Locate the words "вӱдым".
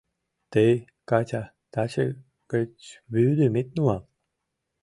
3.13-3.53